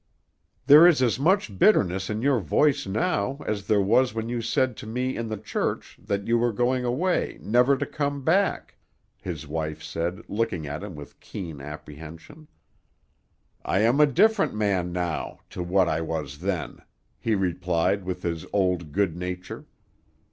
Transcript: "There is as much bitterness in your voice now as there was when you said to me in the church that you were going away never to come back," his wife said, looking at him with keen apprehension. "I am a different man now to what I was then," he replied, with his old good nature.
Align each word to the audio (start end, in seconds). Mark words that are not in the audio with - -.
"There 0.65 0.87
is 0.87 1.03
as 1.03 1.19
much 1.19 1.59
bitterness 1.59 2.09
in 2.09 2.23
your 2.23 2.39
voice 2.39 2.87
now 2.87 3.37
as 3.45 3.67
there 3.67 3.79
was 3.83 4.15
when 4.15 4.29
you 4.29 4.41
said 4.41 4.75
to 4.77 4.87
me 4.87 5.15
in 5.15 5.27
the 5.29 5.37
church 5.37 5.99
that 6.03 6.25
you 6.25 6.39
were 6.39 6.51
going 6.51 6.83
away 6.83 7.37
never 7.39 7.77
to 7.77 7.85
come 7.85 8.23
back," 8.23 8.77
his 9.21 9.45
wife 9.47 9.83
said, 9.83 10.23
looking 10.27 10.65
at 10.65 10.81
him 10.81 10.95
with 10.95 11.19
keen 11.19 11.61
apprehension. 11.61 12.47
"I 13.63 13.81
am 13.81 13.99
a 13.99 14.07
different 14.07 14.55
man 14.55 14.91
now 14.91 15.41
to 15.51 15.61
what 15.61 15.87
I 15.87 16.01
was 16.01 16.39
then," 16.39 16.79
he 17.19 17.35
replied, 17.35 18.03
with 18.03 18.23
his 18.23 18.43
old 18.51 18.93
good 18.93 19.15
nature. 19.15 19.65